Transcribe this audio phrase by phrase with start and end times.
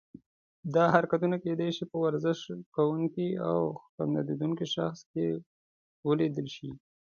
[0.75, 2.39] دا حرکتونه کیدای شي په ورزش
[2.75, 3.59] کوونکي او
[3.95, 5.25] خندیدونکي شخص کې
[6.07, 6.69] ولیدل شي.